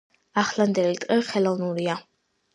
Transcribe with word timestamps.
ახლანდელი 0.43 0.95
ტყე 1.03 1.19
ხელოვნურია. 1.29 2.01